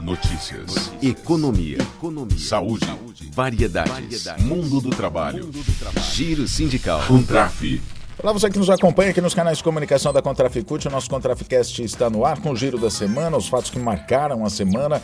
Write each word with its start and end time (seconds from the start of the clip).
Notícias. 0.00 0.66
Notícias. 0.66 1.02
Economia. 1.02 1.78
Economia. 1.78 2.38
Saúde. 2.38 2.86
Saúde. 2.86 3.30
Variedades. 3.32 3.92
Variedades. 3.92 4.44
Mundo 4.44 4.80
do 4.80 4.90
trabalho. 4.90 5.44
Mundo 5.44 5.62
do 5.62 5.78
trabalho. 5.78 6.06
Giro 6.06 6.46
sindical. 6.46 7.02
Contraf. 7.06 7.80
Olá, 8.20 8.32
você 8.32 8.50
que 8.50 8.58
nos 8.58 8.70
acompanha 8.70 9.10
aqui 9.10 9.20
nos 9.20 9.34
canais 9.34 9.58
de 9.58 9.64
comunicação 9.64 10.12
da 10.12 10.20
Contraficute. 10.20 10.88
O 10.88 10.90
nosso 10.90 11.08
Contraficast 11.08 11.82
está 11.82 12.10
no 12.10 12.24
ar 12.24 12.40
com 12.40 12.50
o 12.50 12.56
giro 12.56 12.78
da 12.78 12.90
semana, 12.90 13.36
os 13.36 13.48
fatos 13.48 13.70
que 13.70 13.78
marcaram 13.78 14.44
a 14.44 14.50
semana 14.50 15.02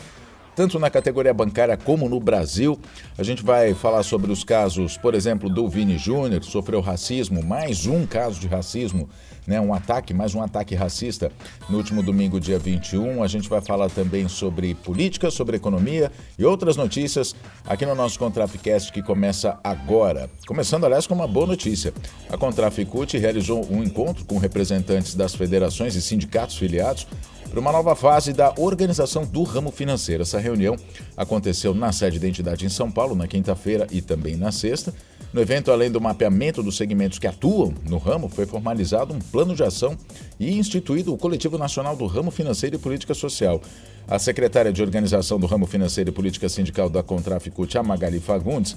tanto 0.55 0.79
na 0.79 0.91
categoria 0.91 1.35
bancária 1.35 1.77
como 1.77 2.09
no 2.09 2.21
Brasil. 2.21 2.79
A 3.19 3.23
gente 3.23 3.43
vai 3.43 3.75
falar 3.75 4.03
sobre 4.03 4.31
os 4.31 4.45
casos, 4.45 4.97
por 4.97 5.15
exemplo, 5.15 5.49
do 5.49 5.69
Vini 5.69 5.99
Júnior, 5.99 6.41
que 6.41 6.47
sofreu 6.47 6.81
racismo, 6.81 7.43
mais 7.43 7.87
um 7.87 8.07
caso 8.07 8.41
de 8.41 8.47
racismo, 8.47 9.09
né, 9.47 9.61
um 9.61 9.75
ataque, 9.75 10.15
mais 10.15 10.35
um 10.35 10.43
ataque 10.43 10.75
racista 10.75 11.31
no 11.69 11.77
último 11.77 12.03
domingo, 12.03 12.41
dia 12.41 12.59
21. 12.59 13.23
A 13.23 13.27
gente 13.27 13.49
vai 13.49 13.61
falar 13.61 13.91
também 13.91 14.29
sobre 14.29 14.75
política, 14.75 15.31
sobre 15.31 15.57
economia 15.57 16.11
e 16.39 16.45
outras 16.45 16.77
notícias 16.77 17.35
aqui 17.67 17.85
no 17.85 17.95
nosso 17.95 18.19
Contraficast 18.19 18.93
que 18.93 19.03
começa 19.03 19.59
agora. 19.63 20.31
Começando, 20.47 20.85
aliás, 20.85 21.07
com 21.07 21.15
uma 21.15 21.29
boa 21.29 21.47
notícia. 21.47 21.93
A 22.31 22.37
Contraficute 22.37 23.19
realizou 23.19 23.67
um 23.71 23.83
encontro 23.83 24.25
com 24.25 24.39
representantes 24.39 25.15
das 25.15 25.35
federações 25.35 25.95
e 25.95 26.03
sindicatos 26.03 26.57
filiados 26.57 27.07
para 27.51 27.61
uma 27.61 27.73
nova 27.73 27.95
fase 27.95 28.33
da 28.33 28.53
organização 28.59 29.25
do 29.25 29.43
ramo 29.43 29.71
financeiro. 29.71 30.23
Essa 30.23 30.39
reunião 30.39 30.77
aconteceu 31.17 31.75
na 31.75 31.93
sede 31.93 32.19
da 32.19 32.29
entidade 32.29 32.67
em 32.67 32.69
São 32.69 32.91
Paulo, 32.91 33.15
na 33.15 33.27
quinta-feira 33.27 33.87
e 33.91 34.01
também 34.03 34.37
na 34.37 34.51
sexta. 34.51 34.93
No 35.33 35.41
evento, 35.41 35.73
além 35.73 35.91
do 35.91 36.01
mapeamento 36.01 36.63
dos 36.63 36.77
segmentos 36.77 37.19
que 37.19 37.27
atuam 37.27 37.75
no 37.89 37.99
ramo, 37.99 38.29
foi 38.29 38.47
formalizado 38.47 39.13
um 39.13 39.19
plano 39.19 39.55
de 39.55 39.65
ação 39.65 39.97
e 40.39 40.57
instituído 40.57 41.13
o 41.13 41.19
Coletivo 41.19 41.59
Nacional 41.59 41.97
do 41.97 42.07
Ramo 42.07 42.31
Financeiro 42.31 42.77
e 42.77 42.79
Política 42.79 43.15
Social. 43.15 43.61
A 44.07 44.19
secretária 44.19 44.73
de 44.73 44.83
Organização 44.83 45.41
do 45.41 45.47
Ramo 45.47 45.67
Financeiro 45.67 46.11
e 46.11 46.13
Política 46.13 46.49
Sindical 46.49 46.89
da 46.89 47.03
Contraficute, 47.03 47.77
Magali 47.81 48.21
Fagundes, 48.21 48.77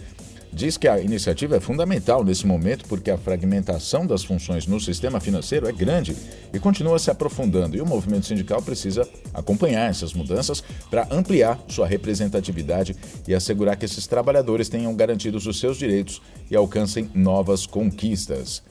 diz 0.52 0.78
que 0.78 0.88
a 0.88 1.00
iniciativa 1.00 1.58
é 1.58 1.60
fundamental 1.60 2.24
nesse 2.24 2.46
momento 2.46 2.86
porque 2.88 3.12
a 3.12 3.18
fragmentação 3.18 4.06
das 4.06 4.24
funções 4.24 4.68
no 4.68 4.80
sistema 4.80 5.20
financeiro 5.20 5.68
é 5.68 5.72
grande 5.72 6.16
e 6.54 6.60
continua 6.60 7.00
se 7.00 7.12
aprofundando 7.12 7.76
e 7.78 7.82
o 7.82 7.86
movimento 7.86 8.26
sindical 8.26 8.62
precisa 8.62 9.08
acompanhar 9.34 9.90
essas 9.90 10.14
mudanças 10.14 10.64
para 10.90 11.08
ampliar 11.12 11.60
sua 11.68 11.88
representatividade 11.88 12.96
e 13.28 13.34
assegurar 13.34 13.78
que 13.78 13.86
esses 13.86 14.08
trabalhadores 14.08 14.70
tenham 14.70 14.96
garantidos 14.96 15.46
os 15.46 15.60
seus 15.60 15.78
direitos 15.78 16.22
e 16.50 16.56
alcancem 16.56 17.10
novas 17.14 17.66
conquistas. 17.66 18.64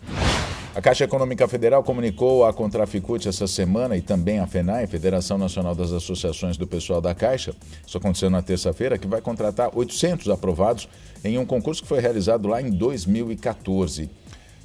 A 0.77 0.83
Caixa 0.83 1.05
Econômica 1.05 1.49
Federal 1.49 1.83
comunicou 1.83 2.45
à 2.45 2.53
Contraficute 2.53 3.31
essa 3.31 3.47
semana 3.47 3.97
e 3.97 4.03
também 4.03 4.41
à 4.41 4.47
FENAI, 4.47 4.87
Federação 4.87 5.39
Nacional 5.39 5.75
das 5.75 5.91
Associações 5.91 6.59
do 6.59 6.67
Pessoal 6.67 7.01
da 7.01 7.15
Caixa, 7.15 7.55
isso 7.87 7.97
aconteceu 7.97 8.29
na 8.29 8.43
terça-feira, 8.43 8.99
que 8.99 9.07
vai 9.07 9.23
contratar 9.23 9.71
800 9.75 10.29
aprovados 10.29 10.87
em 11.25 11.39
um 11.39 11.47
concurso 11.47 11.81
que 11.81 11.89
foi 11.89 11.99
realizado 11.99 12.47
lá 12.47 12.61
em 12.61 12.71
2014. 12.71 14.11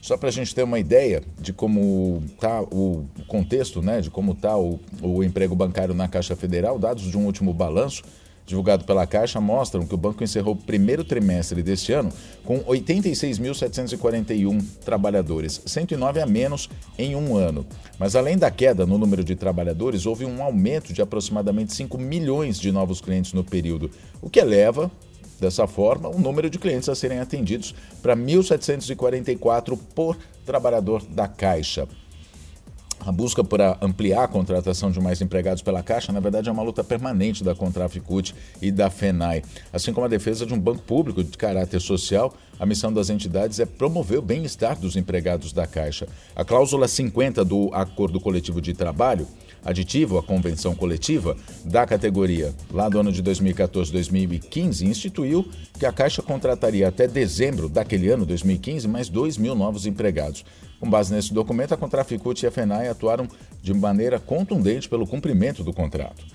Só 0.01 0.17
para 0.17 0.27
a 0.27 0.31
gente 0.33 0.53
ter 0.53 0.63
uma 0.63 0.79
ideia 0.79 1.23
de 1.39 1.53
como 1.53 2.21
está 2.25 2.61
o 2.61 3.05
contexto, 3.25 3.81
né, 3.81 4.01
de 4.01 4.09
como 4.09 4.33
está 4.33 4.57
o, 4.57 4.81
o 5.01 5.23
emprego 5.23 5.55
bancário 5.55 5.93
na 5.93 6.09
Caixa 6.09 6.35
Federal, 6.35 6.77
dados 6.77 7.03
de 7.03 7.17
um 7.17 7.25
último 7.25 7.53
balanço 7.53 8.03
divulgado 8.45 8.85
pela 8.85 9.07
Caixa 9.07 9.39
mostram 9.39 9.85
que 9.85 9.93
o 9.93 9.97
banco 9.97 10.23
encerrou 10.23 10.53
o 10.53 10.57
primeiro 10.57 11.03
trimestre 11.03 11.63
deste 11.63 11.93
ano 11.93 12.11
com 12.43 12.59
86.741 12.59 14.63
trabalhadores, 14.83 15.61
109 15.65 16.21
a 16.21 16.25
menos 16.25 16.69
em 16.97 17.15
um 17.15 17.35
ano. 17.35 17.65
Mas 17.97 18.15
além 18.15 18.37
da 18.37 18.51
queda 18.51 18.85
no 18.85 18.97
número 18.97 19.23
de 19.23 19.35
trabalhadores, 19.35 20.05
houve 20.05 20.25
um 20.25 20.43
aumento 20.43 20.93
de 20.93 21.01
aproximadamente 21.01 21.73
5 21.73 21.97
milhões 21.97 22.59
de 22.59 22.71
novos 22.71 23.01
clientes 23.01 23.33
no 23.33 23.43
período, 23.43 23.89
o 24.21 24.29
que 24.29 24.39
eleva 24.39 24.91
Dessa 25.41 25.65
forma, 25.65 26.07
o 26.07 26.19
número 26.19 26.51
de 26.51 26.59
clientes 26.59 26.87
a 26.87 26.93
serem 26.93 27.19
atendidos 27.19 27.73
para 27.99 28.15
1.744 28.15 29.75
por 29.95 30.15
trabalhador 30.45 31.03
da 31.03 31.27
Caixa. 31.27 31.87
A 33.03 33.11
busca 33.11 33.43
por 33.43 33.59
ampliar 33.81 34.23
a 34.25 34.27
contratação 34.27 34.91
de 34.91 35.01
mais 35.01 35.21
empregados 35.21 35.63
pela 35.63 35.81
Caixa, 35.81 36.11
na 36.11 36.19
verdade, 36.19 36.49
é 36.49 36.51
uma 36.51 36.61
luta 36.61 36.83
permanente 36.83 37.43
da 37.43 37.55
Contraficute 37.55 38.35
e 38.61 38.71
da 38.71 38.91
FENAI. 38.91 39.41
Assim 39.73 39.91
como 39.91 40.05
a 40.05 40.09
defesa 40.09 40.45
de 40.45 40.53
um 40.53 40.59
banco 40.59 40.83
público 40.83 41.23
de 41.23 41.35
caráter 41.35 41.79
social, 41.79 42.31
a 42.59 42.65
missão 42.65 42.93
das 42.93 43.09
entidades 43.09 43.59
é 43.59 43.65
promover 43.65 44.19
o 44.19 44.21
bem-estar 44.21 44.79
dos 44.79 44.95
empregados 44.95 45.51
da 45.51 45.65
Caixa. 45.65 46.07
A 46.35 46.45
cláusula 46.45 46.87
50 46.87 47.43
do 47.43 47.73
Acordo 47.73 48.19
Coletivo 48.19 48.61
de 48.61 48.75
Trabalho, 48.75 49.27
aditivo 49.63 50.17
à 50.17 50.23
convenção 50.23 50.75
coletiva 50.75 51.35
da 51.63 51.85
categoria, 51.85 52.53
lá 52.71 52.89
do 52.89 52.99
ano 52.99 53.11
de 53.11 53.21
2014-2015, 53.23 54.81
instituiu 54.87 55.47
que 55.77 55.85
a 55.85 55.91
Caixa 55.91 56.21
contrataria 56.21 56.87
até 56.87 57.07
dezembro 57.07 57.69
daquele 57.69 58.09
ano, 58.09 58.25
2015, 58.25 58.87
mais 58.87 59.09
2 59.09 59.37
mil 59.37 59.55
novos 59.55 59.85
empregados. 59.85 60.43
Com 60.79 60.89
base 60.89 61.13
nesse 61.13 61.33
documento, 61.33 61.73
a 61.73 61.77
Contraficute 61.77 62.45
e 62.45 62.47
a 62.47 62.51
FENAI 62.51 62.87
atuaram 62.87 63.27
de 63.61 63.73
maneira 63.73 64.19
contundente 64.19 64.89
pelo 64.89 65.05
cumprimento 65.05 65.63
do 65.63 65.71
contrato. 65.71 66.25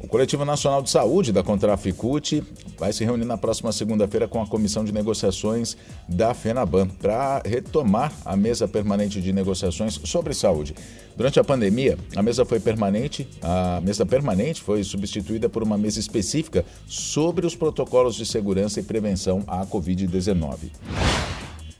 O 0.00 0.06
Coletivo 0.06 0.44
Nacional 0.44 0.82
de 0.82 0.90
Saúde 0.90 1.32
da 1.32 1.42
Contraficute 1.42 2.42
vai 2.78 2.92
se 2.92 3.04
reunir 3.04 3.24
na 3.24 3.38
próxima 3.38 3.72
segunda-feira 3.72 4.28
com 4.28 4.42
a 4.42 4.46
Comissão 4.46 4.84
de 4.84 4.92
Negociações 4.92 5.76
da 6.06 6.34
FENABAN 6.34 6.88
para 6.88 7.42
retomar 7.44 8.12
a 8.24 8.36
mesa 8.36 8.68
permanente 8.68 9.20
de 9.20 9.32
negociações 9.32 9.98
sobre 10.04 10.34
saúde. 10.34 10.74
Durante 11.16 11.40
a 11.40 11.44
pandemia, 11.44 11.96
a 12.14 12.22
mesa 12.22 12.44
foi 12.44 12.60
permanente, 12.60 13.26
a 13.40 13.80
mesa 13.82 14.04
permanente 14.04 14.60
foi 14.60 14.84
substituída 14.84 15.48
por 15.48 15.62
uma 15.62 15.78
mesa 15.78 15.98
específica 15.98 16.64
sobre 16.86 17.46
os 17.46 17.56
protocolos 17.56 18.14
de 18.16 18.26
segurança 18.26 18.80
e 18.80 18.82
prevenção 18.82 19.42
à 19.46 19.64
Covid-19. 19.64 20.70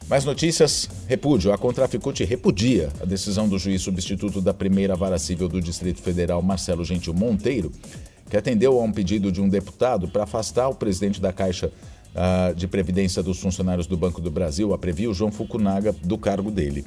Mais 0.08 0.24
notícias: 0.24 0.88
repúdio. 1.08 1.52
A 1.52 1.58
Contraficute 1.58 2.24
repudia 2.24 2.90
a 3.00 3.04
decisão 3.04 3.48
do 3.48 3.58
juiz 3.58 3.82
substituto 3.82 4.40
da 4.40 4.54
primeira 4.54 4.94
vara 4.94 5.18
civil 5.18 5.48
do 5.48 5.60
Distrito 5.60 6.00
Federal, 6.00 6.40
Marcelo 6.40 6.84
Gentil 6.84 7.12
Monteiro, 7.12 7.72
que 8.30 8.36
atendeu 8.36 8.78
a 8.78 8.82
um 8.84 8.92
pedido 8.92 9.32
de 9.32 9.40
um 9.40 9.48
deputado 9.48 10.06
para 10.06 10.22
afastar 10.22 10.68
o 10.68 10.74
presidente 10.74 11.20
da 11.20 11.32
Caixa 11.32 11.72
uh, 12.14 12.54
de 12.54 12.68
Previdência 12.68 13.20
dos 13.20 13.40
Funcionários 13.40 13.88
do 13.88 13.96
Banco 13.96 14.20
do 14.20 14.30
Brasil, 14.30 14.72
a 14.72 14.78
Previo, 14.78 15.12
João 15.12 15.32
Fukunaga, 15.32 15.92
do 16.04 16.16
cargo 16.16 16.52
dele. 16.52 16.84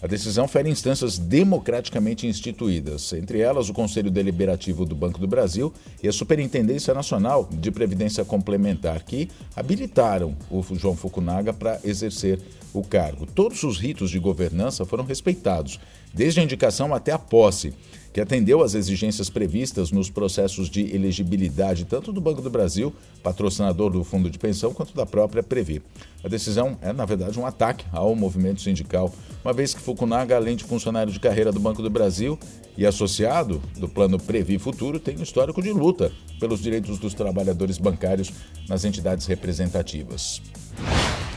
A 0.00 0.06
decisão 0.06 0.46
fere 0.46 0.70
instâncias 0.70 1.18
democraticamente 1.18 2.24
instituídas, 2.24 3.12
entre 3.12 3.40
elas 3.40 3.68
o 3.68 3.74
Conselho 3.74 4.12
Deliberativo 4.12 4.84
do 4.84 4.94
Banco 4.94 5.18
do 5.18 5.26
Brasil 5.26 5.74
e 6.00 6.06
a 6.06 6.12
Superintendência 6.12 6.94
Nacional 6.94 7.48
de 7.50 7.68
Previdência 7.72 8.24
Complementar, 8.24 9.02
que 9.02 9.28
habilitaram 9.56 10.36
o 10.48 10.62
João 10.76 10.94
Fukunaga 10.94 11.52
para 11.52 11.80
exercer 11.82 12.38
o 12.72 12.84
cargo. 12.84 13.26
Todos 13.26 13.64
os 13.64 13.76
ritos 13.80 14.10
de 14.10 14.20
governança 14.20 14.84
foram 14.84 15.04
respeitados, 15.04 15.80
desde 16.12 16.40
a 16.40 16.42
indicação 16.42 16.94
até 16.94 17.12
a 17.12 17.18
posse 17.18 17.74
que 18.12 18.20
atendeu 18.20 18.62
às 18.62 18.74
exigências 18.74 19.30
previstas 19.30 19.92
nos 19.92 20.10
processos 20.10 20.68
de 20.68 20.94
elegibilidade 20.94 21.84
tanto 21.84 22.12
do 22.12 22.20
Banco 22.20 22.42
do 22.42 22.50
Brasil, 22.50 22.92
patrocinador 23.22 23.90
do 23.90 24.02
fundo 24.02 24.30
de 24.30 24.38
pensão, 24.38 24.72
quanto 24.74 24.94
da 24.94 25.06
própria 25.06 25.42
Previ. 25.42 25.82
A 26.24 26.28
decisão 26.28 26.76
é, 26.80 26.92
na 26.92 27.04
verdade, 27.04 27.38
um 27.38 27.46
ataque 27.46 27.84
ao 27.92 28.16
movimento 28.16 28.60
sindical, 28.60 29.14
uma 29.44 29.52
vez 29.52 29.72
que 29.72 29.80
Fukunaga, 29.80 30.34
além 30.34 30.56
de 30.56 30.64
funcionário 30.64 31.12
de 31.12 31.20
carreira 31.20 31.52
do 31.52 31.60
Banco 31.60 31.82
do 31.82 31.90
Brasil 31.90 32.38
e 32.76 32.84
associado 32.84 33.62
do 33.76 33.88
plano 33.88 34.18
Previ 34.18 34.58
Futuro, 34.58 34.98
tem 34.98 35.16
um 35.16 35.22
histórico 35.22 35.62
de 35.62 35.70
luta 35.70 36.10
pelos 36.40 36.60
direitos 36.60 36.98
dos 36.98 37.14
trabalhadores 37.14 37.78
bancários 37.78 38.32
nas 38.68 38.84
entidades 38.84 39.26
representativas. 39.26 40.42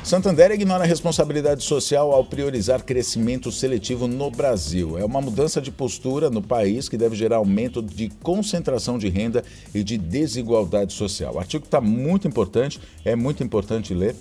Santander 0.03 0.51
ignora 0.51 0.83
a 0.83 0.87
responsabilidade 0.87 1.63
social 1.63 2.11
ao 2.11 2.25
priorizar 2.25 2.83
crescimento 2.83 3.51
seletivo 3.51 4.07
no 4.07 4.31
Brasil. 4.31 4.97
É 4.97 5.05
uma 5.05 5.21
mudança 5.21 5.61
de 5.61 5.69
postura 5.71 6.27
no 6.29 6.41
país 6.41 6.89
que 6.89 6.97
deve 6.97 7.15
gerar 7.15 7.37
aumento 7.37 7.83
de 7.83 8.09
concentração 8.21 8.97
de 8.97 9.07
renda 9.09 9.43
e 9.73 9.83
de 9.83 9.97
desigualdade 9.99 10.93
social. 10.93 11.35
O 11.35 11.39
artigo 11.39 11.65
está 11.65 11.79
muito 11.79 12.27
importante, 12.27 12.81
é 13.05 13.15
muito 13.15 13.43
importante 13.43 13.93
ler. 13.93 14.15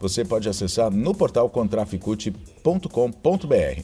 Você 0.00 0.24
pode 0.24 0.48
acessar 0.48 0.90
no 0.90 1.14
portal 1.14 1.50
contraficute.com.br. 1.50 3.82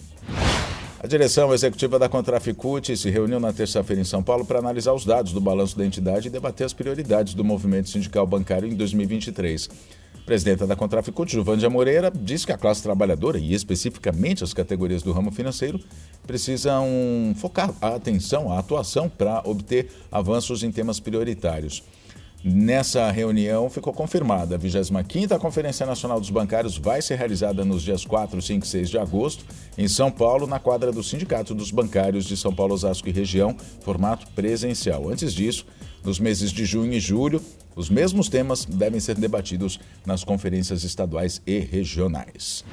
A 0.99 1.07
direção 1.07 1.53
executiva 1.53 1.99
da 1.99 2.09
Contraficute 2.09 2.97
se 2.97 3.11
reuniu 3.11 3.39
na 3.39 3.53
terça-feira 3.53 4.01
em 4.01 4.07
São 4.07 4.23
Paulo 4.23 4.47
para 4.47 4.59
analisar 4.59 4.95
os 4.95 5.05
dados 5.05 5.35
do 5.35 5.43
balanço 5.43 5.77
da 5.77 5.85
entidade 5.85 6.29
e 6.29 6.31
debater 6.31 6.65
as 6.65 6.73
prioridades 6.73 7.35
do 7.35 7.45
movimento 7.45 7.91
sindical 7.91 8.27
bancário 8.27 8.67
em 8.67 8.75
2023. 8.75 9.69
Presidenta 10.25 10.67
da 10.67 10.75
Contraficute, 10.75 11.35
Juvândia 11.35 11.69
Moreira, 11.69 12.11
disse 12.11 12.47
que 12.47 12.53
a 12.53 12.57
classe 12.57 12.83
trabalhadora, 12.83 13.39
e 13.39 13.53
especificamente 13.53 14.43
as 14.43 14.55
categorias 14.55 15.03
do 15.03 15.13
ramo 15.13 15.31
financeiro, 15.31 15.79
precisam 16.27 16.87
focar 17.37 17.75
a 17.79 17.95
atenção, 17.95 18.51
a 18.51 18.59
atuação 18.59 19.07
para 19.07 19.43
obter 19.45 19.91
avanços 20.11 20.63
em 20.63 20.73
temas 20.73 20.99
prioritários. 20.99 21.83
Nessa 22.43 23.11
reunião 23.11 23.69
ficou 23.69 23.93
confirmada 23.93 24.57
a 24.57 24.59
25ª 24.59 25.39
Conferência 25.39 25.85
Nacional 25.85 26.21
dos 26.21 26.29
Bancários 26.31 26.77
vai 26.77 27.03
ser 27.03 27.17
realizada 27.17 27.65
nos 27.65 27.83
dias 27.83 28.05
4, 28.05 28.41
5 28.41 28.65
e 28.65 28.69
6 28.69 28.91
de 28.91 28.99
agosto 28.99 29.45
em 29.77 29.89
São 29.89 30.11
Paulo, 30.11 30.47
na 30.47 30.59
quadra 30.59 30.93
do 30.93 31.03
Sindicato 31.03 31.55
dos 31.55 31.71
Bancários 31.71 32.25
de 32.25 32.37
São 32.37 32.55
Paulo, 32.55 32.75
Osasco 32.75 33.09
e 33.09 33.13
região, 33.13 33.57
formato 33.81 34.27
presencial. 34.35 35.09
Antes 35.09 35.35
disso, 35.35 35.67
Nos 36.05 36.21
meses 36.21 36.53
de 36.53 36.67
junho 36.67 36.93
e 36.93 37.01
julho, 37.01 37.41
os 37.77 37.91
mesmos 37.91 38.29
temas 38.29 38.65
devem 38.65 39.01
ser 39.01 39.17
debatidos 39.17 39.81
nas 40.07 40.25
conferências 40.25 40.85
estaduais 40.85 41.43
e 41.47 41.59
regionais. 41.59 42.65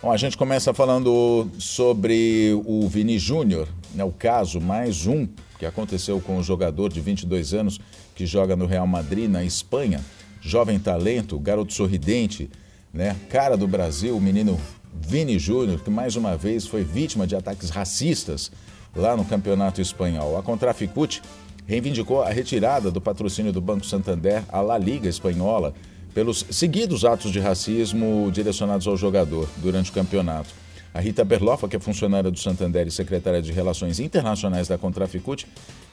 Bom, 0.00 0.12
a 0.12 0.16
gente 0.16 0.36
começa 0.36 0.72
falando 0.72 1.50
sobre 1.58 2.52
o 2.64 2.88
Vini 2.88 3.18
Júnior, 3.18 3.68
né, 3.94 4.04
o 4.04 4.12
caso 4.12 4.60
mais 4.60 5.06
um 5.06 5.26
que 5.58 5.66
aconteceu 5.66 6.20
com 6.20 6.38
o 6.38 6.42
jogador 6.42 6.92
de 6.92 7.00
22 7.00 7.52
anos 7.52 7.80
que 8.14 8.24
joga 8.24 8.54
no 8.54 8.64
Real 8.64 8.86
Madrid, 8.86 9.28
na 9.28 9.44
Espanha. 9.44 10.00
Jovem 10.40 10.78
talento, 10.78 11.36
garoto 11.38 11.72
sorridente, 11.72 12.48
né, 12.92 13.16
cara 13.28 13.56
do 13.56 13.66
Brasil, 13.66 14.16
o 14.16 14.20
menino 14.20 14.58
Vini 14.94 15.36
Júnior, 15.36 15.80
que 15.80 15.90
mais 15.90 16.14
uma 16.14 16.36
vez 16.36 16.64
foi 16.64 16.84
vítima 16.84 17.26
de 17.26 17.34
ataques 17.34 17.70
racistas 17.70 18.52
lá 18.94 19.16
no 19.16 19.24
Campeonato 19.24 19.80
Espanhol. 19.80 20.38
A 20.38 20.42
Contraficute 20.42 21.22
reivindicou 21.68 22.22
a 22.22 22.30
retirada 22.30 22.90
do 22.90 22.98
patrocínio 22.98 23.52
do 23.52 23.60
Banco 23.60 23.84
Santander 23.84 24.42
à 24.48 24.62
La 24.62 24.78
Liga 24.78 25.06
Espanhola 25.06 25.74
pelos 26.14 26.46
seguidos 26.50 27.04
atos 27.04 27.30
de 27.30 27.38
racismo 27.38 28.30
direcionados 28.32 28.86
ao 28.86 28.96
jogador 28.96 29.46
durante 29.58 29.90
o 29.90 29.92
campeonato. 29.94 30.48
A 30.94 31.00
Rita 31.00 31.22
Berloffa, 31.22 31.68
que 31.68 31.76
é 31.76 31.78
funcionária 31.78 32.30
do 32.30 32.38
Santander 32.38 32.86
e 32.86 32.90
secretária 32.90 33.42
de 33.42 33.52
Relações 33.52 34.00
Internacionais 34.00 34.66
da 34.66 34.78
Contraficute, 34.78 35.46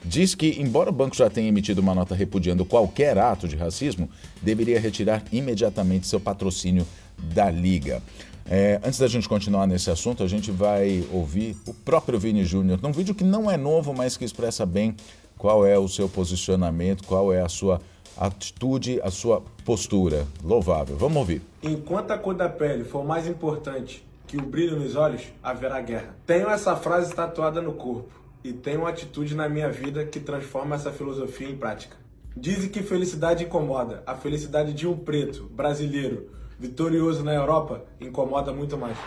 diz 0.04 0.34
que, 0.34 0.56
embora 0.62 0.90
o 0.90 0.94
banco 0.94 1.14
já 1.14 1.30
tenha 1.30 1.50
emitido 1.50 1.82
uma 1.82 1.94
nota 1.94 2.16
repudiando 2.16 2.64
qualquer 2.64 3.18
ato 3.18 3.46
de 3.46 3.58
racismo, 3.58 4.10
deveria 4.42 4.80
retirar 4.80 5.22
imediatamente 5.30 6.08
seu 6.08 6.22
patrocínio 6.22 6.88
da 7.18 7.52
Liga. 7.52 8.02
É, 8.48 8.80
antes 8.84 8.98
da 8.98 9.08
gente 9.08 9.28
continuar 9.28 9.68
nesse 9.68 9.92
assunto, 9.92 10.24
a 10.24 10.28
gente 10.28 10.52
vai 10.52 11.04
ouvir 11.12 11.58
o 11.68 11.74
próprio 11.74 12.18
Vini 12.18 12.46
Júnior, 12.46 12.80
num 12.82 12.92
vídeo 12.94 13.14
que 13.14 13.24
não 13.24 13.52
é 13.52 13.58
novo, 13.58 13.94
mas 13.94 14.16
que 14.16 14.24
expressa 14.24 14.66
bem 14.66 14.96
qual 15.38 15.66
é 15.66 15.78
o 15.78 15.88
seu 15.88 16.08
posicionamento, 16.08 17.04
qual 17.06 17.34
é 17.34 17.42
a 17.42 17.50
sua 17.50 17.82
atitude, 18.18 19.00
a 19.02 19.12
sua 19.12 19.42
postura. 19.64 20.26
Louvável. 20.44 20.96
Vamos 20.98 21.18
ouvir. 21.18 21.42
Enquanto 21.62 22.12
a 22.12 22.18
cor 22.18 22.34
da 22.34 22.50
pele 22.50 22.84
for 22.84 23.04
mais 23.04 23.28
importante 23.28 24.06
que 24.28 24.38
o 24.38 24.42
brilho 24.42 24.80
nos 24.80 24.96
olhos, 24.96 25.22
haverá 25.44 25.80
guerra. 25.82 26.16
Tenho 26.26 26.50
essa 26.50 26.76
frase 26.76 27.14
tatuada 27.14 27.62
no 27.62 27.74
corpo 27.74 28.10
e 28.44 28.54
tenho 28.54 28.82
uma 28.82 28.90
atitude 28.90 29.36
na 29.36 29.48
minha 29.48 29.70
vida 29.70 30.06
que 30.06 30.20
transforma 30.20 30.76
essa 30.76 30.92
filosofia 30.92 31.50
em 31.50 31.56
prática. 31.56 31.96
Dizem 32.36 32.70
que 32.70 32.84
felicidade 32.84 33.44
incomoda. 33.44 34.04
A 34.06 34.16
felicidade 34.16 34.74
de 34.74 34.88
um 34.88 34.98
preto 34.98 35.44
brasileiro 35.46 36.30
vitorioso 36.60 37.24
na 37.24 37.34
Europa 37.34 37.84
incomoda 38.00 38.52
muito 38.52 38.78
mais. 38.78 38.98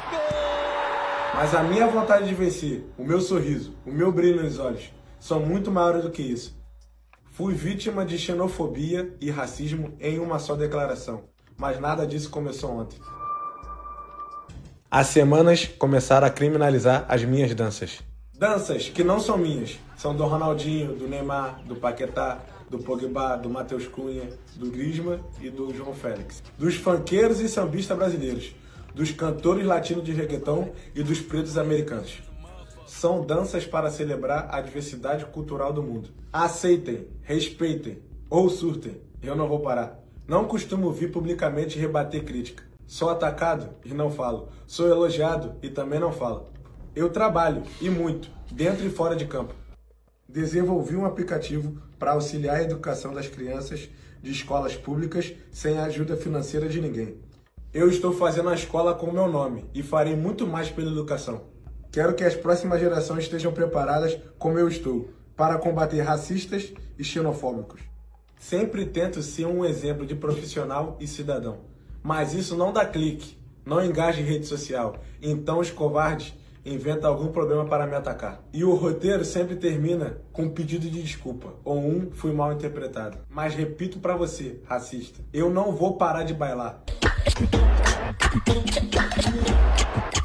Mas 1.34 1.54
a 1.54 1.62
minha 1.62 1.86
vontade 1.86 2.26
de 2.26 2.34
vencer, 2.34 2.86
o 2.96 3.04
meu 3.04 3.20
sorriso, 3.20 3.74
o 3.86 3.92
meu 3.92 4.10
brilho 4.10 4.42
nos 4.42 4.58
olhos, 4.58 4.90
são 5.18 5.40
muito 5.40 5.70
maiores 5.70 6.02
do 6.02 6.10
que 6.10 6.22
isso. 6.22 6.56
Fui 7.32 7.54
vítima 7.54 8.04
de 8.04 8.18
xenofobia 8.18 9.14
e 9.20 9.30
racismo 9.30 9.94
em 10.00 10.18
uma 10.18 10.38
só 10.38 10.56
declaração, 10.56 11.24
mas 11.56 11.78
nada 11.78 12.06
disso 12.06 12.30
começou 12.30 12.70
ontem. 12.70 12.98
Há 14.90 15.04
semanas 15.04 15.66
começaram 15.66 16.26
a 16.26 16.30
criminalizar 16.30 17.04
as 17.08 17.22
minhas 17.22 17.54
danças. 17.54 18.00
Danças 18.36 18.88
que 18.88 19.04
não 19.04 19.20
são 19.20 19.36
minhas, 19.36 19.78
são 19.96 20.16
do 20.16 20.24
Ronaldinho, 20.24 20.94
do 20.94 21.06
Neymar, 21.06 21.62
do 21.64 21.76
Paquetá, 21.76 22.40
do 22.70 22.78
Pogba, 22.78 23.36
do 23.36 23.48
Matheus 23.50 23.86
Cunha, 23.86 24.28
do 24.56 24.70
Grisma 24.70 25.20
e 25.40 25.50
do 25.50 25.74
João 25.74 25.94
Félix. 25.94 26.42
Dos 26.56 26.76
funkeiros 26.76 27.40
e 27.40 27.48
sambistas 27.48 27.96
brasileiros, 27.96 28.54
dos 28.94 29.10
cantores 29.10 29.66
latinos 29.66 30.04
de 30.04 30.12
reggaeton 30.12 30.72
e 30.94 31.02
dos 31.02 31.20
pretos 31.20 31.56
americanos. 31.56 32.22
São 32.88 33.20
danças 33.20 33.66
para 33.66 33.90
celebrar 33.90 34.48
a 34.50 34.62
diversidade 34.62 35.26
cultural 35.26 35.74
do 35.74 35.82
mundo. 35.82 36.08
Aceitem, 36.32 37.06
respeitem 37.20 38.02
ou 38.30 38.48
surtem, 38.48 38.98
eu 39.22 39.36
não 39.36 39.46
vou 39.46 39.60
parar. 39.60 40.02
Não 40.26 40.46
costumo 40.46 40.90
vir 40.90 41.12
publicamente 41.12 41.78
rebater 41.78 42.24
crítica. 42.24 42.64
Sou 42.86 43.10
atacado 43.10 43.68
e 43.84 43.92
não 43.92 44.10
falo. 44.10 44.48
Sou 44.66 44.88
elogiado 44.88 45.54
e 45.62 45.68
também 45.68 46.00
não 46.00 46.10
falo. 46.10 46.48
Eu 46.96 47.10
trabalho, 47.10 47.62
e 47.78 47.90
muito, 47.90 48.30
dentro 48.50 48.86
e 48.86 48.90
fora 48.90 49.14
de 49.14 49.26
campo. 49.26 49.54
Desenvolvi 50.26 50.96
um 50.96 51.04
aplicativo 51.04 51.78
para 51.98 52.12
auxiliar 52.12 52.56
a 52.56 52.62
educação 52.62 53.12
das 53.12 53.28
crianças 53.28 53.90
de 54.22 54.32
escolas 54.32 54.74
públicas 54.74 55.34
sem 55.52 55.76
a 55.78 55.84
ajuda 55.84 56.16
financeira 56.16 56.66
de 56.66 56.80
ninguém. 56.80 57.20
Eu 57.72 57.90
estou 57.90 58.14
fazendo 58.14 58.48
a 58.48 58.54
escola 58.54 58.94
com 58.94 59.08
o 59.08 59.12
meu 59.12 59.28
nome 59.28 59.66
e 59.74 59.82
farei 59.82 60.16
muito 60.16 60.46
mais 60.46 60.70
pela 60.70 60.90
educação. 60.90 61.57
Quero 61.90 62.14
que 62.14 62.24
as 62.24 62.34
próximas 62.34 62.80
gerações 62.80 63.24
estejam 63.24 63.52
preparadas 63.52 64.18
como 64.38 64.58
eu 64.58 64.68
estou 64.68 65.08
para 65.34 65.56
combater 65.56 66.00
racistas 66.00 66.72
e 66.98 67.04
xenofóbicos. 67.04 67.80
Sempre 68.38 68.84
tento 68.84 69.22
ser 69.22 69.46
um 69.46 69.64
exemplo 69.64 70.06
de 70.06 70.14
profissional 70.14 70.96
e 71.00 71.06
cidadão, 71.06 71.58
mas 72.02 72.34
isso 72.34 72.56
não 72.56 72.72
dá 72.72 72.84
clique, 72.84 73.38
não 73.64 73.84
engaja 73.84 74.20
em 74.20 74.24
rede 74.24 74.46
social. 74.46 74.96
Então 75.20 75.58
os 75.58 75.70
covardes 75.70 76.34
inventa 76.64 77.08
algum 77.08 77.28
problema 77.28 77.64
para 77.64 77.86
me 77.86 77.94
atacar. 77.94 78.42
E 78.52 78.64
o 78.64 78.74
roteiro 78.74 79.24
sempre 79.24 79.56
termina 79.56 80.18
com 80.32 80.42
um 80.42 80.50
pedido 80.50 80.88
de 80.88 81.02
desculpa, 81.02 81.54
ou 81.64 81.78
um 81.78 82.10
fui 82.10 82.32
mal 82.32 82.52
interpretado. 82.52 83.18
Mas 83.30 83.54
repito 83.54 83.98
para 83.98 84.14
você, 84.14 84.60
racista, 84.64 85.20
eu 85.32 85.48
não 85.50 85.72
vou 85.72 85.96
parar 85.96 86.24
de 86.24 86.34
bailar. 86.34 86.82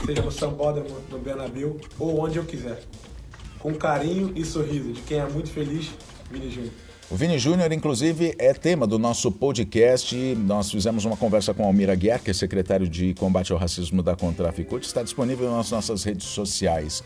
Seja 0.06 0.22
no 0.22 0.32
Sambódromo, 0.32 0.98
no 1.10 1.18
Benabil 1.18 1.80
ou 1.98 2.20
onde 2.20 2.38
eu 2.38 2.44
quiser. 2.44 2.82
Com 3.60 3.74
carinho 3.74 4.34
e 4.36 4.44
sorriso 4.44 4.92
de 4.92 5.02
quem 5.02 5.20
é 5.20 5.26
muito 5.26 5.50
feliz, 5.50 5.92
Vini 6.30 6.52
Júnior. 6.52 6.74
O 7.10 7.16
Vini 7.16 7.38
Júnior, 7.38 7.72
inclusive, 7.72 8.36
é 8.38 8.54
tema 8.54 8.86
do 8.86 9.00
nosso 9.00 9.32
podcast. 9.32 10.16
Nós 10.36 10.70
fizemos 10.72 11.06
uma 11.06 11.16
conversa 11.16 11.54
com 11.54 11.64
Almir 11.64 11.90
Aguiar, 11.90 12.22
que 12.22 12.32
é 12.32 12.34
secretário 12.34 12.88
de 12.88 13.14
combate 13.14 13.54
ao 13.54 13.58
racismo 13.58 14.02
da 14.02 14.16
Contraficute. 14.16 14.88
Está 14.88 15.04
disponível 15.04 15.50
nas 15.52 15.72
nossas 15.72 16.04
redes 16.04 16.28
sociais. 16.28 17.04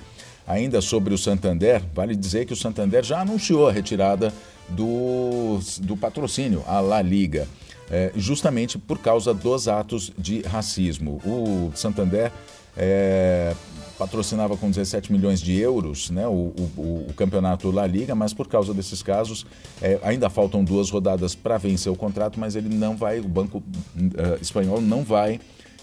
Ainda 0.48 0.82
sobre 0.82 1.14
o 1.14 1.18
Santander, 1.18 1.84
vale 1.94 2.16
dizer 2.16 2.46
que 2.46 2.54
o 2.54 2.56
Santander 2.56 3.04
já 3.04 3.20
anunciou 3.22 3.68
a 3.68 3.72
retirada 3.72 4.34
do, 4.70 5.60
do 5.82 5.98
patrocínio 5.98 6.64
à 6.66 6.80
La 6.80 7.02
Liga, 7.02 7.48
é, 7.92 8.12
justamente 8.16 8.78
por 8.78 9.00
causa 9.00 9.34
dos 9.34 9.68
atos 9.68 10.12
de 10.18 10.42
racismo. 10.42 11.22
O 11.26 11.72
Santander 11.76 12.32
é, 12.78 13.54
patrocinava 13.98 14.56
com 14.56 14.70
17 14.70 15.12
milhões 15.12 15.42
de 15.42 15.60
euros 15.60 16.12
né, 16.12 16.28
o, 16.28 16.54
o, 16.78 17.08
o 17.10 17.14
campeonato 17.16 17.72
La 17.72 17.88
Liga, 17.88 18.14
mas 18.14 18.34
por 18.34 18.48
causa 18.48 18.74
desses 18.74 19.02
casos 19.02 19.46
é, 19.82 20.00
ainda 20.04 20.30
faltam 20.30 20.64
duas 20.64 20.90
rodadas 20.90 21.34
para 21.34 21.58
vencer 21.58 21.92
o 21.92 21.96
contrato, 21.96 22.40
mas 22.40 22.56
ele 22.56 22.70
não 22.70 22.96
vai, 22.96 23.20
o 23.20 23.28
Banco 23.28 23.58
uh, 23.58 24.42
Espanhol 24.42 24.80
não 24.80 25.04
vai, 25.04 25.40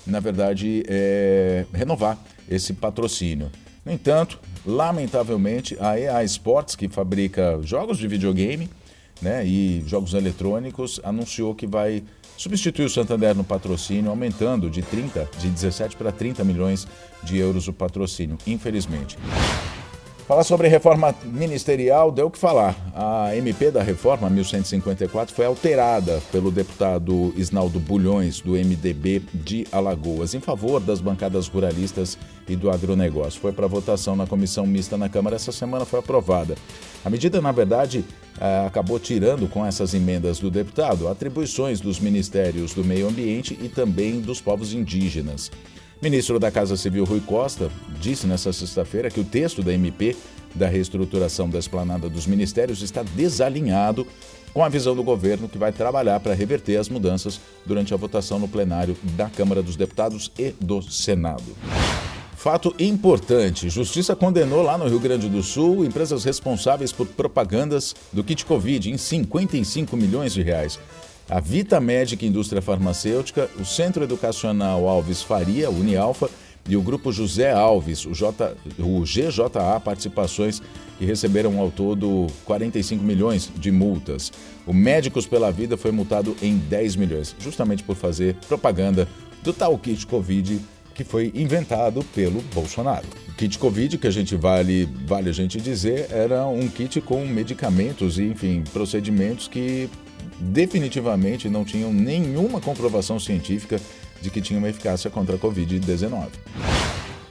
na 0.06 0.20
verdade, 0.20 0.84
é, 0.86 1.66
renovar 1.72 2.18
esse 2.48 2.72
patrocínio. 2.72 3.50
No 3.84 3.92
entanto, 3.92 4.40
lamentavelmente, 4.64 5.76
a 5.80 5.98
EA 5.98 6.24
Sports, 6.24 6.76
que 6.76 6.88
fabrica 6.88 7.58
jogos 7.62 7.98
de 7.98 8.06
videogame 8.06 8.70
né, 9.20 9.44
e 9.46 9.82
jogos 9.86 10.14
eletrônicos, 10.14 11.00
anunciou 11.02 11.54
que 11.54 11.66
vai 11.66 12.02
substituir 12.36 12.84
o 12.84 12.90
Santander 12.90 13.34
no 13.34 13.44
patrocínio, 13.44 14.10
aumentando 14.10 14.68
de 14.68 14.82
30, 14.82 15.28
de 15.38 15.48
17 15.48 15.96
para 15.96 16.10
30 16.10 16.44
milhões 16.44 16.86
de 17.22 17.38
euros 17.38 17.68
o 17.68 17.72
patrocínio, 17.72 18.36
infelizmente. 18.46 19.16
Falar 20.26 20.42
sobre 20.42 20.68
reforma 20.68 21.14
ministerial 21.22 22.10
deu 22.10 22.28
o 22.28 22.30
que 22.30 22.38
falar. 22.38 22.74
A 22.94 23.36
MP 23.36 23.70
da 23.70 23.82
reforma 23.82 24.30
1154 24.30 25.34
foi 25.34 25.44
alterada 25.44 26.22
pelo 26.32 26.50
deputado 26.50 27.34
Isnaldo 27.36 27.78
Bulhões, 27.78 28.40
do 28.40 28.52
MDB 28.52 29.20
de 29.34 29.66
Alagoas, 29.70 30.32
em 30.32 30.40
favor 30.40 30.80
das 30.80 30.98
bancadas 30.98 31.46
ruralistas 31.46 32.16
e 32.48 32.56
do 32.56 32.70
agronegócio. 32.70 33.38
Foi 33.38 33.52
para 33.52 33.66
votação 33.66 34.16
na 34.16 34.26
comissão 34.26 34.66
mista 34.66 34.96
na 34.96 35.10
Câmara 35.10 35.36
essa 35.36 35.52
semana, 35.52 35.84
foi 35.84 35.98
aprovada. 35.98 36.54
A 37.04 37.10
medida, 37.10 37.42
na 37.42 37.52
verdade, 37.52 38.02
eh, 38.40 38.64
acabou 38.66 38.98
tirando 38.98 39.46
com 39.46 39.66
essas 39.66 39.92
emendas 39.92 40.38
do 40.38 40.50
deputado 40.50 41.06
atribuições 41.06 41.82
dos 41.82 42.00
ministérios 42.00 42.72
do 42.72 42.82
meio 42.82 43.06
ambiente 43.06 43.58
e 43.60 43.68
também 43.68 44.22
dos 44.22 44.40
povos 44.40 44.72
indígenas. 44.72 45.50
Ministro 46.02 46.38
da 46.38 46.50
Casa 46.50 46.76
Civil 46.76 47.04
Rui 47.04 47.20
Costa 47.20 47.70
disse 48.00 48.26
nesta 48.26 48.52
sexta-feira 48.52 49.10
que 49.10 49.20
o 49.20 49.24
texto 49.24 49.62
da 49.62 49.72
MP 49.72 50.16
da 50.54 50.68
reestruturação 50.68 51.48
da 51.48 51.58
esplanada 51.58 52.08
dos 52.08 52.26
ministérios 52.26 52.82
está 52.82 53.02
desalinhado 53.02 54.06
com 54.52 54.62
a 54.62 54.68
visão 54.68 54.94
do 54.94 55.02
governo 55.02 55.48
que 55.48 55.58
vai 55.58 55.72
trabalhar 55.72 56.20
para 56.20 56.34
reverter 56.34 56.76
as 56.76 56.88
mudanças 56.88 57.40
durante 57.66 57.92
a 57.92 57.96
votação 57.96 58.38
no 58.38 58.46
plenário 58.46 58.96
da 59.16 59.28
Câmara 59.28 59.62
dos 59.62 59.74
Deputados 59.74 60.30
e 60.38 60.54
do 60.60 60.80
Senado. 60.80 61.56
Fato 62.36 62.74
importante: 62.78 63.68
Justiça 63.68 64.14
condenou 64.14 64.62
lá 64.62 64.78
no 64.78 64.86
Rio 64.86 65.00
Grande 65.00 65.28
do 65.28 65.42
Sul 65.42 65.84
empresas 65.84 66.24
responsáveis 66.24 66.92
por 66.92 67.06
propagandas 67.06 67.94
do 68.12 68.22
kit 68.22 68.44
Covid 68.44 68.90
em 68.90 68.98
55 68.98 69.96
milhões 69.96 70.34
de 70.34 70.42
reais 70.42 70.78
a 71.28 71.40
Vita 71.40 71.80
Médica 71.80 72.26
Indústria 72.26 72.60
Farmacêutica, 72.60 73.48
o 73.58 73.64
Centro 73.64 74.04
Educacional 74.04 74.86
Alves 74.88 75.22
Faria, 75.22 75.70
Unialfa, 75.70 76.28
e 76.68 76.76
o 76.76 76.82
grupo 76.82 77.12
José 77.12 77.52
Alves, 77.52 78.06
o, 78.06 78.14
J, 78.14 78.56
o 78.78 79.02
GJA, 79.02 79.80
participações 79.84 80.62
que 80.98 81.04
receberam 81.04 81.58
ao 81.58 81.70
todo 81.70 82.26
45 82.44 83.04
milhões 83.04 83.50
de 83.54 83.70
multas. 83.70 84.32
O 84.66 84.72
Médicos 84.72 85.26
pela 85.26 85.50
Vida 85.50 85.76
foi 85.76 85.92
multado 85.92 86.34
em 86.40 86.56
10 86.56 86.96
milhões, 86.96 87.36
justamente 87.38 87.82
por 87.82 87.96
fazer 87.96 88.36
propaganda 88.48 89.06
do 89.42 89.52
tal 89.52 89.76
kit 89.76 90.06
Covid 90.06 90.58
que 90.94 91.04
foi 91.04 91.32
inventado 91.34 92.04
pelo 92.14 92.40
Bolsonaro. 92.54 93.06
O 93.28 93.32
kit 93.34 93.58
Covid, 93.58 93.98
que 93.98 94.06
a 94.06 94.12
gente 94.12 94.36
vale, 94.36 94.88
vale 95.06 95.28
a 95.28 95.32
gente 95.32 95.60
dizer, 95.60 96.06
era 96.10 96.46
um 96.46 96.68
kit 96.68 97.00
com 97.00 97.26
medicamentos 97.26 98.16
e, 98.16 98.22
enfim, 98.22 98.62
procedimentos 98.72 99.48
que 99.48 99.90
definitivamente 100.38 101.48
não 101.48 101.64
tinham 101.64 101.92
nenhuma 101.92 102.60
comprovação 102.60 103.18
científica 103.18 103.80
de 104.20 104.30
que 104.30 104.40
tinham 104.40 104.58
uma 104.58 104.68
eficácia 104.68 105.10
contra 105.10 105.36
a 105.36 105.38
Covid-19. 105.38 106.28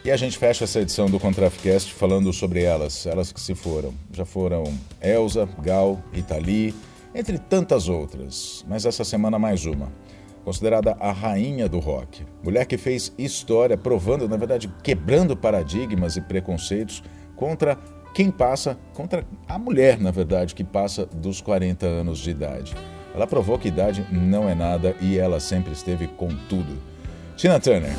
E 0.06 0.12
a 0.12 0.18
gente 0.18 0.38
fecha 0.38 0.66
essa 0.66 0.82
edição 0.82 1.10
do 1.10 1.20
Contrafcast 1.20 1.94
falando 1.94 2.34
sobre 2.34 2.62
elas, 2.62 3.06
elas 3.06 3.32
que 3.32 3.40
se 3.40 3.56
foram. 3.56 3.94
Já 4.12 4.26
foram 4.26 4.64
Elsa, 5.02 5.48
Gal, 5.62 6.04
Itali, 6.12 6.76
entre 7.16 7.38
tantas 7.38 7.88
outras, 7.88 8.66
mas 8.68 8.86
essa 8.86 9.04
semana 9.04 9.40
mais 9.40 9.66
uma. 9.66 9.92
Considerada 10.44 10.98
a 11.00 11.14
rainha 11.14 11.70
do 11.70 11.80
rock. 11.80 12.26
Mulher 12.44 12.66
que 12.66 12.78
fez 12.78 13.14
história, 13.18 13.78
provando, 13.78 14.28
na 14.28 14.36
verdade, 14.36 14.70
quebrando 14.84 15.38
paradigmas 15.38 16.18
e 16.18 16.22
preconceitos 16.22 17.02
contra 17.38 17.78
quem 18.14 18.30
passa, 18.30 18.78
contra 18.94 19.26
a 19.48 19.58
mulher, 19.58 20.00
na 20.00 20.12
verdade, 20.12 20.54
que 20.54 20.64
passa 20.64 21.06
dos 21.06 21.42
40 21.42 21.86
anos 21.86 22.20
de 22.20 22.30
idade. 22.30 22.76
Ela 23.14 23.28
provou 23.28 23.58
que 23.58 23.68
idade 23.68 24.06
não 24.12 24.48
é 24.48 24.56
nada 24.56 24.96
e 25.02 25.18
ela 25.18 25.40
sempre 25.40 25.74
esteve 25.74 26.08
com 26.08 26.30
tudo. 26.48 26.78
Tina 27.36 27.60
Turner. 27.60 27.94